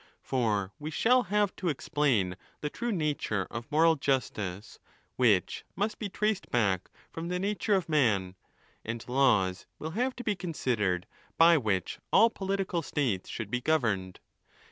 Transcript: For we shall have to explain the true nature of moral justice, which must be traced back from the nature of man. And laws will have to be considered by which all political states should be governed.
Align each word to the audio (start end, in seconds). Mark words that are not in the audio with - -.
For 0.23 0.73
we 0.79 0.89
shall 0.89 1.25
have 1.29 1.55
to 1.57 1.69
explain 1.69 2.35
the 2.61 2.71
true 2.71 2.91
nature 2.91 3.45
of 3.51 3.71
moral 3.71 3.95
justice, 3.97 4.79
which 5.15 5.63
must 5.75 5.99
be 5.99 6.09
traced 6.09 6.49
back 6.49 6.89
from 7.11 7.27
the 7.27 7.37
nature 7.37 7.75
of 7.75 7.87
man. 7.87 8.33
And 8.83 9.07
laws 9.07 9.67
will 9.77 9.91
have 9.91 10.15
to 10.15 10.23
be 10.23 10.35
considered 10.35 11.05
by 11.37 11.55
which 11.59 11.99
all 12.11 12.31
political 12.31 12.81
states 12.81 13.29
should 13.29 13.51
be 13.51 13.61
governed. 13.61 14.19